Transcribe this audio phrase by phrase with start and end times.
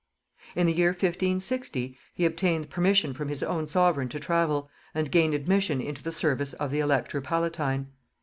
[0.55, 5.35] In the year 1560 he obtained permission from his own sovereign to travel, and gained
[5.35, 7.89] admission into the service of the elector palatine.